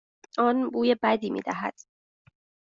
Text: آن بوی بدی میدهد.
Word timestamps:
آن 0.37 0.69
بوی 0.69 0.95
بدی 1.03 1.29
میدهد. 1.29 1.75